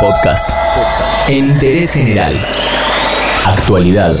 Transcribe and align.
Podcast. 0.00 0.50
En 1.28 1.48
interés 1.48 1.92
general. 1.92 2.38
Actualidad. 3.46 4.16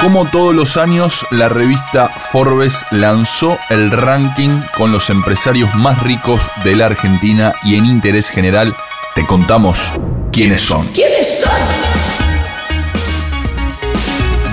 Como 0.00 0.26
todos 0.26 0.54
los 0.54 0.76
años, 0.76 1.26
la 1.30 1.48
revista 1.48 2.08
Forbes 2.08 2.84
lanzó 2.90 3.58
el 3.70 3.90
ranking 3.90 4.60
con 4.76 4.92
los 4.92 5.10
empresarios 5.10 5.74
más 5.74 6.02
ricos 6.02 6.42
de 6.64 6.76
la 6.76 6.86
Argentina 6.86 7.54
y 7.64 7.76
en 7.76 7.86
interés 7.86 8.30
general 8.30 8.74
te 9.14 9.26
contamos 9.26 9.92
quiénes 10.32 10.62
son. 10.62 10.86
¿Quiénes 10.88 11.40
son? 11.40 11.97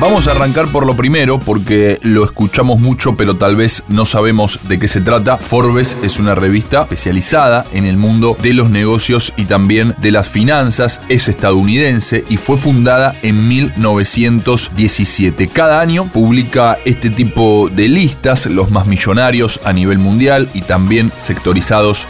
Vamos 0.06 0.28
a 0.28 0.34
arrancar 0.34 0.68
por 0.68 0.86
lo 0.86 0.96
primero 0.96 1.40
porque 1.40 1.98
lo 2.04 2.24
escuchamos 2.24 2.80
mucho 2.80 3.16
pero 3.16 3.38
tal 3.38 3.56
vez 3.56 3.84
no 3.88 4.06
sabemos 4.06 4.60
de 4.68 4.78
qué 4.78 4.88
se 4.88 5.02
trata. 5.02 5.38
Forbes 5.38 5.98
es 6.04 6.20
una 6.20 6.36
revista 6.36 6.84
especializada 6.84 7.66
en 7.74 7.86
el 7.86 7.98
mundo 7.98 8.38
de 8.40 8.54
los 8.54 8.70
negocios 8.70 9.34
y 9.36 9.46
también 9.46 9.96
de 9.98 10.12
las 10.12 10.30
finanzas. 10.30 11.02
Es 11.10 11.28
estadounidense 11.28 12.24
y 12.30 12.38
fue 12.38 12.56
fundada 12.56 13.16
en 13.24 13.48
1917. 13.48 15.48
Cada 15.48 15.82
año 15.82 16.12
publica 16.14 16.78
este 16.86 17.10
tipo 17.10 17.72
de 17.76 17.88
listas, 17.88 18.46
los 18.46 18.70
más 18.70 18.86
millonarios 18.86 19.60
a 19.64 19.74
nivel 19.74 19.98
mundial 19.98 20.48
y 20.54 20.62
también 20.62 21.12
sectorizados 21.18 22.06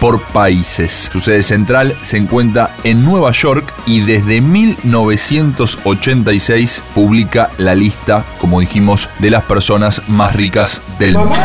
por 0.00 0.20
países. 0.20 1.10
Su 1.12 1.20
sede 1.20 1.42
central 1.42 1.94
se 2.02 2.16
encuentra 2.16 2.74
en 2.84 3.04
Nueva 3.04 3.32
York 3.32 3.70
y 3.86 4.00
desde 4.00 4.40
1986 4.40 6.82
publica 6.94 7.50
la 7.58 7.74
lista, 7.74 8.24
como 8.40 8.60
dijimos, 8.60 9.10
de 9.18 9.30
las 9.30 9.44
personas 9.44 10.00
más 10.08 10.34
ricas 10.34 10.80
del 10.98 11.18
mundo. 11.18 11.36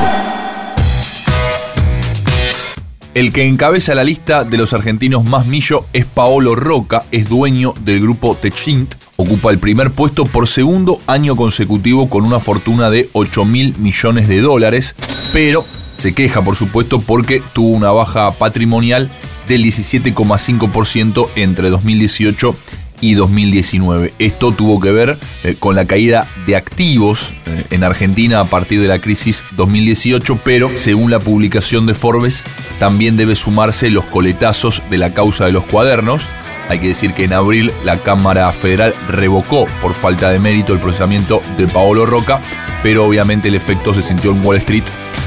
El 3.14 3.32
que 3.32 3.46
encabeza 3.46 3.94
la 3.94 4.04
lista 4.04 4.44
de 4.44 4.58
los 4.58 4.74
argentinos 4.74 5.24
más 5.24 5.46
millo 5.46 5.86
es 5.94 6.06
Paolo 6.06 6.56
Roca, 6.56 7.04
es 7.12 7.30
dueño 7.30 7.76
del 7.82 8.02
grupo 8.02 8.36
Techint, 8.36 8.96
ocupa 9.18 9.52
el 9.52 9.60
primer 9.60 9.92
puesto 9.92 10.26
por 10.26 10.48
segundo 10.48 11.00
año 11.06 11.36
consecutivo 11.36 12.10
con 12.10 12.24
una 12.24 12.40
fortuna 12.40 12.90
de 12.90 13.10
8 13.14 13.46
mil 13.46 13.78
millones 13.78 14.28
de 14.28 14.42
dólares, 14.42 14.96
pero 15.32 15.64
se 15.96 16.14
queja, 16.14 16.42
por 16.44 16.56
supuesto, 16.56 17.00
porque 17.00 17.42
tuvo 17.54 17.70
una 17.70 17.92
baja 17.92 18.32
patrimonial 18.32 19.10
del 19.48 19.64
17,5% 19.64 21.28
entre 21.36 21.70
2018 21.70 22.56
y 23.04 23.16
2019. 23.16 24.14
Esto 24.18 24.54
tuvo 24.54 24.80
que 24.80 24.92
ver 24.92 25.18
eh, 25.44 25.56
con 25.60 25.76
la 25.76 25.86
caída 25.86 26.26
de 26.48 26.56
activos 26.56 27.32
eh, 27.46 27.66
en 27.72 27.84
Argentina 27.84 28.40
a 28.40 28.46
partir 28.46 28.82
de 28.82 28.88
la 28.88 29.00
crisis 29.00 29.44
2018, 29.58 30.40
pero 30.44 30.72
según 30.76 31.12
la 31.12 31.20
publicación 31.20 31.86
de 31.86 31.94
Forbes, 31.94 32.44
también 32.80 33.18
debe 33.18 33.36
sumarse 33.36 33.90
los 33.90 34.06
coletazos 34.06 34.82
de 34.90 34.98
la 34.98 35.14
causa 35.14 35.46
de 35.46 35.52
los 35.52 35.66
cuadernos. 35.66 36.24
Hay 36.70 36.80
que 36.80 36.88
decir 36.88 37.14
que 37.14 37.26
en 37.26 37.34
abril 37.34 37.74
la 37.84 37.98
Cámara 37.98 38.50
Federal 38.54 38.94
revocó 39.10 39.68
por 39.82 39.94
falta 39.94 40.30
de 40.30 40.40
mérito 40.40 40.72
el 40.72 40.80
procesamiento 40.80 41.42
de 41.58 41.68
Paolo 41.68 42.06
Roca, 42.06 42.40
pero 42.82 43.06
obviamente 43.06 43.50
el 43.50 43.56
efecto 43.56 43.94
se 43.94 44.02
sintió 44.02 44.32
en 44.32 44.44
Wall 44.46 44.58
Street 44.58 44.86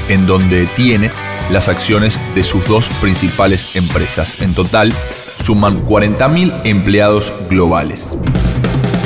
en 0.09 0.25
donde 0.25 0.65
tiene 0.75 1.11
las 1.51 1.67
acciones 1.67 2.19
de 2.35 2.43
sus 2.43 2.65
dos 2.65 2.89
principales 3.01 3.75
empresas. 3.75 4.41
En 4.41 4.53
total, 4.53 4.93
suman 5.43 5.85
40.000 5.85 6.61
empleados 6.65 7.31
globales. 7.49 8.17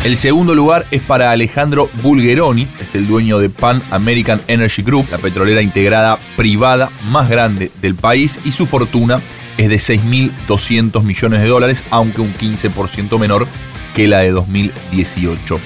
El 0.04 0.18
segundo 0.18 0.56
lugar 0.56 0.88
es 0.90 1.04
para 1.04 1.30
Alejandro 1.30 1.88
Bulgeroni, 2.02 2.68
es 2.80 2.96
el 2.96 3.08
dueño 3.08 3.38
de 3.38 3.50
Pan 3.50 3.84
American 3.92 4.42
Energy 4.48 4.82
Group, 4.82 5.08
la 5.12 5.20
petrolera 5.20 5.62
integrada 5.62 6.18
privada 6.36 6.90
más 7.12 7.30
grande 7.30 7.72
del 7.82 7.94
país, 7.94 8.40
y 8.44 8.52
su 8.52 8.66
fortuna 8.66 9.22
es 9.58 9.70
de 9.70 9.76
6.200 9.76 11.04
millones 11.04 11.42
de 11.42 11.48
dólares, 11.48 11.84
aunque 11.92 12.22
un 12.22 12.34
15% 12.34 13.20
menor 13.20 13.46
que 13.94 14.08
la 14.08 14.20
de 14.20 14.32
2018. 14.32 15.60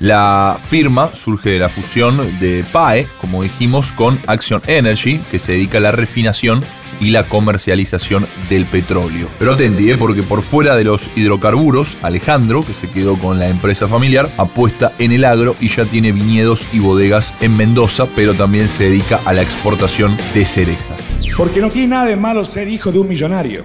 La 0.00 0.58
firma 0.70 1.10
surge 1.14 1.50
de 1.50 1.58
la 1.58 1.68
fusión 1.68 2.16
de 2.40 2.64
PAE, 2.72 3.06
como 3.20 3.42
dijimos, 3.42 3.92
con 3.92 4.18
Action 4.26 4.62
Energy, 4.66 5.20
que 5.30 5.38
se 5.38 5.52
dedica 5.52 5.76
a 5.76 5.82
la 5.82 5.92
refinación 5.92 6.64
y 7.00 7.10
la 7.10 7.24
comercialización 7.24 8.26
del 8.48 8.64
petróleo. 8.64 9.28
Pero 9.38 9.52
atenti, 9.52 9.90
¿eh? 9.90 9.98
porque 9.98 10.22
por 10.22 10.40
fuera 10.40 10.74
de 10.74 10.84
los 10.84 11.10
hidrocarburos, 11.16 11.98
Alejandro, 12.00 12.64
que 12.64 12.72
se 12.72 12.90
quedó 12.90 13.18
con 13.18 13.38
la 13.38 13.48
empresa 13.48 13.88
familiar, 13.88 14.30
apuesta 14.38 14.92
en 14.98 15.12
el 15.12 15.22
agro 15.22 15.54
y 15.60 15.68
ya 15.68 15.84
tiene 15.84 16.12
viñedos 16.12 16.66
y 16.72 16.78
bodegas 16.78 17.34
en 17.42 17.58
Mendoza, 17.58 18.06
pero 18.16 18.32
también 18.32 18.70
se 18.70 18.84
dedica 18.84 19.20
a 19.26 19.34
la 19.34 19.42
exportación 19.42 20.16
de 20.32 20.46
cerezas. 20.46 21.30
Porque 21.36 21.60
no 21.60 21.70
tiene 21.70 21.88
nada 21.88 22.06
de 22.06 22.16
malo 22.16 22.46
ser 22.46 22.68
hijo 22.68 22.90
de 22.90 23.00
un 23.00 23.08
millonario. 23.08 23.64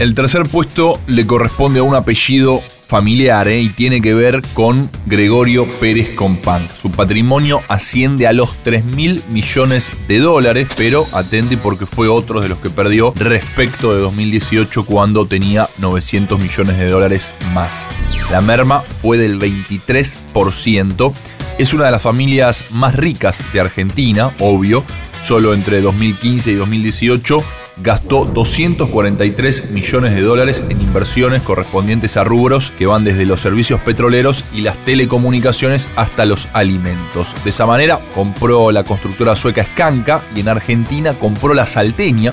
El 0.00 0.16
tercer 0.16 0.42
puesto 0.42 0.98
le 1.06 1.24
corresponde 1.24 1.78
a 1.78 1.84
un 1.84 1.94
apellido 1.94 2.62
familiar 2.88 3.46
y 3.48 3.68
tiene 3.68 4.00
que 4.00 4.14
ver 4.14 4.42
con 4.54 4.90
Gregorio 5.06 5.68
Pérez 5.78 6.14
Compán. 6.14 6.66
Su 6.70 6.90
patrimonio 6.90 7.60
asciende 7.68 8.26
a 8.26 8.32
los 8.32 8.56
3 8.64 8.84
mil 8.86 9.22
millones 9.28 9.92
de 10.08 10.18
dólares, 10.18 10.68
pero 10.76 11.06
atente 11.12 11.58
porque 11.58 11.84
fue 11.86 12.08
otro 12.08 12.40
de 12.40 12.48
los 12.48 12.58
que 12.58 12.70
perdió 12.70 13.12
respecto 13.16 13.94
de 13.94 14.00
2018 14.00 14.86
cuando 14.86 15.26
tenía 15.26 15.68
900 15.78 16.40
millones 16.40 16.78
de 16.78 16.88
dólares 16.88 17.30
más. 17.52 17.86
La 18.30 18.40
merma 18.40 18.80
fue 19.02 19.18
del 19.18 19.38
23%. 19.38 21.12
Es 21.58 21.74
una 21.74 21.84
de 21.84 21.90
las 21.90 22.02
familias 22.02 22.64
más 22.70 22.94
ricas 22.94 23.36
de 23.52 23.60
Argentina, 23.60 24.32
obvio. 24.38 24.82
Solo 25.24 25.52
entre 25.52 25.82
2015 25.82 26.52
y 26.52 26.54
2018 26.54 27.42
gastó 27.82 28.24
243 28.24 29.70
millones 29.70 30.14
de 30.14 30.22
dólares 30.22 30.64
en 30.68 30.80
inversiones 30.80 31.42
correspondientes 31.42 32.16
a 32.16 32.24
rubros 32.24 32.72
que 32.72 32.86
van 32.86 33.04
desde 33.04 33.26
los 33.26 33.40
servicios 33.40 33.80
petroleros 33.80 34.44
y 34.52 34.62
las 34.62 34.76
telecomunicaciones 34.84 35.88
hasta 35.96 36.24
los 36.24 36.48
alimentos. 36.52 37.34
De 37.44 37.50
esa 37.50 37.66
manera 37.66 38.00
compró 38.14 38.70
la 38.70 38.84
constructora 38.84 39.36
sueca 39.36 39.64
Skanka 39.64 40.22
y 40.34 40.40
en 40.40 40.48
Argentina 40.48 41.14
compró 41.14 41.54
la 41.54 41.66
Salteña, 41.66 42.32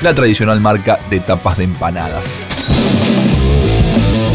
la 0.00 0.14
tradicional 0.14 0.60
marca 0.60 0.98
de 1.10 1.20
tapas 1.20 1.58
de 1.58 1.64
empanadas. 1.64 2.46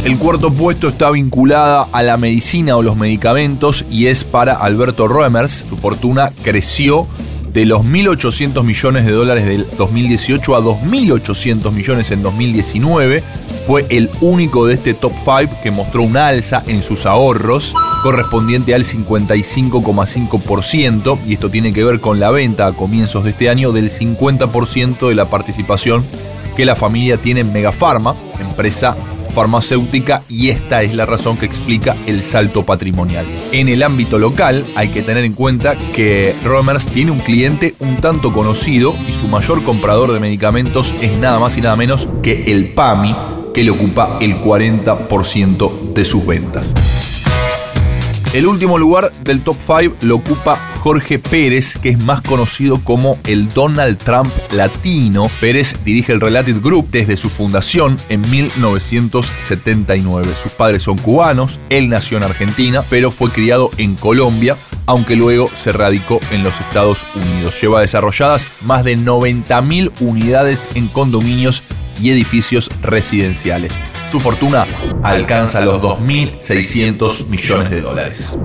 El 0.03 0.17
cuarto 0.17 0.51
puesto 0.51 0.87
está 0.87 1.11
vinculada 1.11 1.87
a 1.91 2.01
la 2.03 2.17
medicina 2.17 2.77
o 2.77 2.81
los 2.81 2.95
medicamentos 2.95 3.85
y 3.91 4.07
es 4.07 4.23
para 4.23 4.53
Alberto 4.53 5.09
Roemers. 5.09 5.65
Su 5.69 5.77
fortuna 5.77 6.31
creció 6.41 7.05
de 7.51 7.65
los 7.65 7.85
1.800 7.85 8.63
millones 8.63 9.05
de 9.05 9.11
dólares 9.11 9.45
del 9.45 9.67
2018 9.77 10.55
a 10.55 10.61
2.800 10.61 11.71
millones 11.71 12.11
en 12.11 12.23
2019. 12.23 13.21
Fue 13.65 13.85
el 13.89 14.09
único 14.21 14.65
de 14.65 14.75
este 14.75 14.93
top 14.93 15.11
5 15.23 15.57
que 15.61 15.71
mostró 15.71 16.03
una 16.03 16.27
alza 16.27 16.63
en 16.67 16.83
sus 16.83 17.05
ahorros 17.05 17.73
correspondiente 18.03 18.73
al 18.73 18.85
55,5% 18.85 21.19
y 21.25 21.33
esto 21.33 21.49
tiene 21.49 21.73
que 21.73 21.83
ver 21.83 21.99
con 21.99 22.17
la 22.19 22.31
venta 22.31 22.67
a 22.67 22.73
comienzos 22.73 23.23
de 23.23 23.31
este 23.31 23.49
año 23.49 23.71
del 23.71 23.89
50% 23.91 25.09
de 25.09 25.15
la 25.15 25.25
participación 25.25 26.05
que 26.55 26.65
la 26.65 26.75
familia 26.75 27.17
tiene 27.17 27.41
en 27.41 27.51
Megafarma, 27.53 28.15
empresa 28.39 28.95
farmacéutica 29.29 30.23
y 30.29 30.49
esta 30.49 30.83
es 30.83 30.93
la 30.93 31.05
razón 31.05 31.37
que 31.37 31.45
explica 31.45 31.95
el 32.05 32.23
salto 32.23 32.65
patrimonial. 32.65 33.25
En 33.51 33.69
el 33.69 33.83
ámbito 33.83 34.19
local 34.19 34.65
hay 34.75 34.89
que 34.89 35.01
tener 35.01 35.23
en 35.23 35.33
cuenta 35.33 35.75
que 35.93 36.35
Romers 36.43 36.85
tiene 36.87 37.11
un 37.11 37.19
cliente 37.19 37.75
un 37.79 37.97
tanto 37.97 38.33
conocido 38.33 38.93
y 39.07 39.13
su 39.13 39.27
mayor 39.27 39.63
comprador 39.63 40.13
de 40.13 40.19
medicamentos 40.19 40.93
es 41.01 41.17
nada 41.17 41.39
más 41.39 41.57
y 41.57 41.61
nada 41.61 41.75
menos 41.75 42.07
que 42.21 42.51
el 42.51 42.69
PAMI, 42.69 43.15
que 43.53 43.63
le 43.63 43.71
ocupa 43.71 44.17
el 44.21 44.35
40% 44.41 45.93
de 45.93 46.05
sus 46.05 46.25
ventas. 46.25 46.73
El 48.33 48.45
último 48.45 48.77
lugar 48.77 49.11
del 49.23 49.41
top 49.41 49.55
5 49.65 49.95
lo 50.01 50.17
ocupa 50.17 50.68
Jorge 50.79 51.19
Pérez, 51.19 51.77
que 51.77 51.89
es 51.89 51.99
más 51.99 52.21
conocido 52.21 52.79
como 52.83 53.19
el 53.27 53.49
Donald 53.49 53.97
Trump 53.97 54.31
latino. 54.51 55.29
Pérez 55.39 55.75
dirige 55.83 56.13
el 56.13 56.21
Related 56.21 56.61
Group 56.61 56.89
desde 56.89 57.17
su 57.17 57.29
fundación 57.29 57.97
en 58.07 58.21
1979. 58.29 60.27
Sus 60.41 60.53
padres 60.53 60.83
son 60.83 60.97
cubanos, 60.97 61.59
él 61.69 61.89
nació 61.89 62.17
en 62.17 62.23
Argentina, 62.23 62.83
pero 62.89 63.11
fue 63.11 63.29
criado 63.29 63.71
en 63.77 63.95
Colombia, 63.95 64.55
aunque 64.85 65.15
luego 65.15 65.49
se 65.49 65.71
radicó 65.71 66.19
en 66.31 66.43
los 66.43 66.59
Estados 66.61 67.05
Unidos. 67.13 67.59
Lleva 67.61 67.81
desarrolladas 67.81 68.47
más 68.61 68.83
de 68.83 68.97
90.000 68.97 69.91
unidades 69.99 70.69
en 70.75 70.87
condominios 70.87 71.61
y 72.01 72.11
edificios 72.11 72.69
residenciales. 72.81 73.77
Su 74.09 74.19
fortuna 74.19 74.65
alcanza 75.03 75.61
los 75.61 75.81
2.600 75.81 77.27
millones 77.27 77.69
de 77.69 77.81
dólares. 77.81 78.35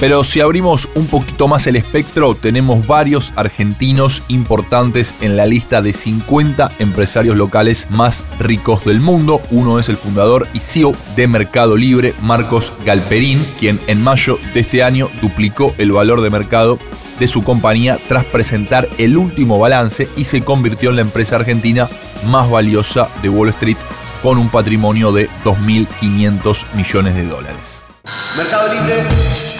Pero 0.00 0.22
si 0.22 0.40
abrimos 0.40 0.88
un 0.94 1.08
poquito 1.08 1.48
más 1.48 1.66
el 1.66 1.74
espectro, 1.74 2.36
tenemos 2.36 2.86
varios 2.86 3.32
argentinos 3.34 4.22
importantes 4.28 5.12
en 5.20 5.36
la 5.36 5.44
lista 5.44 5.82
de 5.82 5.92
50 5.92 6.70
empresarios 6.78 7.36
locales 7.36 7.88
más 7.90 8.22
ricos 8.38 8.84
del 8.84 9.00
mundo. 9.00 9.42
Uno 9.50 9.80
es 9.80 9.88
el 9.88 9.96
fundador 9.96 10.46
y 10.54 10.60
CEO 10.60 10.94
de 11.16 11.26
Mercado 11.26 11.76
Libre, 11.76 12.14
Marcos 12.22 12.72
Galperín, 12.84 13.44
quien 13.58 13.80
en 13.88 14.00
mayo 14.00 14.38
de 14.54 14.60
este 14.60 14.84
año 14.84 15.10
duplicó 15.20 15.74
el 15.78 15.90
valor 15.90 16.20
de 16.20 16.30
mercado 16.30 16.78
de 17.18 17.26
su 17.26 17.42
compañía 17.42 17.98
tras 18.06 18.24
presentar 18.24 18.88
el 18.98 19.16
último 19.16 19.58
balance 19.58 20.08
y 20.16 20.26
se 20.26 20.42
convirtió 20.42 20.90
en 20.90 20.96
la 20.96 21.02
empresa 21.02 21.34
argentina 21.34 21.88
más 22.26 22.48
valiosa 22.48 23.08
de 23.20 23.30
Wall 23.30 23.48
Street 23.48 23.78
con 24.22 24.38
un 24.38 24.48
patrimonio 24.48 25.10
de 25.10 25.28
2.500 25.44 26.66
millones 26.76 27.16
de 27.16 27.26
dólares. 27.26 27.82
Mercado 28.36 28.72
Libre. 28.72 29.57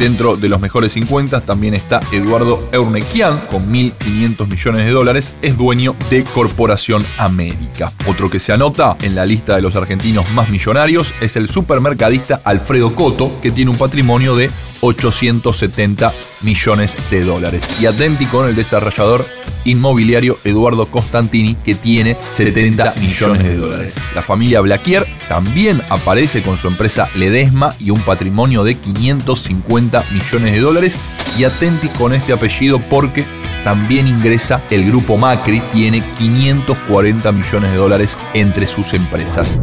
Dentro 0.00 0.34
de 0.34 0.48
los 0.48 0.62
mejores 0.62 0.92
50 0.92 1.42
también 1.42 1.74
está 1.74 2.00
Eduardo 2.10 2.66
Eurnequian 2.72 3.38
con 3.50 3.70
1.500 3.70 4.48
millones 4.48 4.86
de 4.86 4.92
dólares. 4.92 5.34
Es 5.42 5.58
dueño 5.58 5.94
de 6.08 6.24
Corporación 6.24 7.04
América. 7.18 7.92
Otro 8.06 8.30
que 8.30 8.40
se 8.40 8.54
anota 8.54 8.96
en 9.02 9.14
la 9.14 9.26
lista 9.26 9.56
de 9.56 9.60
los 9.60 9.76
argentinos 9.76 10.26
más 10.32 10.48
millonarios 10.48 11.12
es 11.20 11.36
el 11.36 11.50
supermercadista 11.50 12.40
Alfredo 12.44 12.94
Coto, 12.94 13.42
que 13.42 13.50
tiene 13.50 13.72
un 13.72 13.76
patrimonio 13.76 14.34
de 14.36 14.50
870 14.80 16.14
millones 16.40 16.96
de 17.10 17.22
dólares. 17.22 17.62
Y 17.78 17.84
atenti 17.84 18.24
con 18.24 18.48
el 18.48 18.56
desarrollador 18.56 19.26
inmobiliario 19.64 20.38
Eduardo 20.44 20.86
Costantini, 20.86 21.54
que 21.54 21.74
tiene 21.74 22.16
70 22.34 22.94
millones 23.00 23.44
de 23.44 23.56
dólares. 23.56 23.96
La 24.14 24.22
familia 24.22 24.60
Blaquier 24.60 25.06
también 25.28 25.82
aparece 25.88 26.42
con 26.42 26.56
su 26.56 26.68
empresa 26.68 27.08
Ledesma 27.14 27.74
y 27.78 27.90
un 27.90 28.00
patrimonio 28.00 28.64
de 28.64 28.74
550 28.74 30.04
millones 30.12 30.52
de 30.52 30.60
dólares. 30.60 30.98
Y 31.38 31.44
atenti 31.44 31.88
con 31.88 32.12
este 32.12 32.32
apellido 32.32 32.80
porque 32.80 33.24
también 33.64 34.08
ingresa 34.08 34.60
el 34.70 34.86
grupo 34.86 35.16
Macri, 35.16 35.60
tiene 35.72 36.02
540 36.18 37.32
millones 37.32 37.72
de 37.72 37.76
dólares 37.76 38.16
entre 38.34 38.66
sus 38.66 38.94
empresas. 38.94 39.58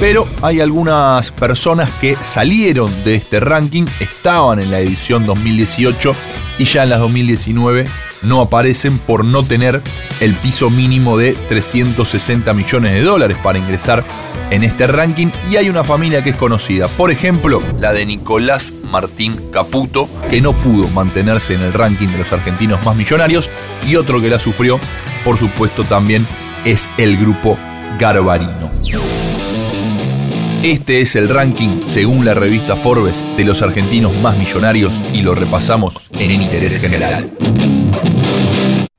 Pero 0.00 0.26
hay 0.40 0.62
algunas 0.62 1.30
personas 1.30 1.90
que 2.00 2.16
salieron 2.16 2.90
de 3.04 3.16
este 3.16 3.38
ranking, 3.38 3.84
estaban 4.00 4.58
en 4.58 4.70
la 4.70 4.80
edición 4.80 5.26
2018 5.26 6.16
y 6.58 6.64
ya 6.64 6.84
en 6.84 6.90
las 6.90 7.00
2019 7.00 7.84
no 8.22 8.40
aparecen 8.40 8.98
por 8.98 9.26
no 9.26 9.42
tener 9.42 9.82
el 10.20 10.32
piso 10.34 10.70
mínimo 10.70 11.18
de 11.18 11.34
360 11.50 12.52
millones 12.54 12.94
de 12.94 13.02
dólares 13.02 13.36
para 13.42 13.58
ingresar 13.58 14.02
en 14.50 14.64
este 14.64 14.86
ranking 14.86 15.28
y 15.50 15.56
hay 15.56 15.68
una 15.68 15.84
familia 15.84 16.24
que 16.24 16.30
es 16.30 16.36
conocida, 16.36 16.88
por 16.88 17.10
ejemplo 17.10 17.62
la 17.78 17.92
de 17.92 18.06
Nicolás 18.06 18.72
Martín 18.90 19.36
Caputo, 19.52 20.08
que 20.30 20.40
no 20.40 20.54
pudo 20.54 20.88
mantenerse 20.88 21.54
en 21.54 21.60
el 21.60 21.74
ranking 21.74 22.08
de 22.08 22.18
los 22.18 22.32
argentinos 22.32 22.82
más 22.86 22.96
millonarios 22.96 23.50
y 23.86 23.96
otro 23.96 24.20
que 24.22 24.30
la 24.30 24.38
sufrió, 24.38 24.80
por 25.24 25.38
supuesto 25.38 25.84
también 25.84 26.26
es 26.64 26.88
el 26.96 27.18
grupo 27.18 27.58
Garbarino. 27.98 28.70
Este 30.62 31.00
es 31.00 31.16
el 31.16 31.30
ranking, 31.30 31.80
según 31.86 32.26
la 32.26 32.34
revista 32.34 32.76
Forbes, 32.76 33.24
de 33.34 33.46
los 33.46 33.62
argentinos 33.62 34.14
más 34.16 34.36
millonarios 34.36 34.92
y 35.14 35.22
lo 35.22 35.34
repasamos 35.34 36.10
en 36.18 36.32
Interés 36.32 36.76
General. 36.76 37.30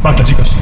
Basta, 0.01 0.23
chicos. 0.23 0.53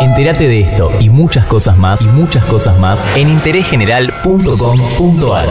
Entérate 0.00 0.46
de 0.46 0.60
esto 0.60 0.92
y 1.00 1.08
muchas 1.08 1.46
cosas 1.46 1.78
más 1.78 2.02
y 2.02 2.08
muchas 2.08 2.44
cosas 2.44 2.78
más 2.78 3.00
en 3.16 3.30
interésgeneral.com.ar. 3.30 5.48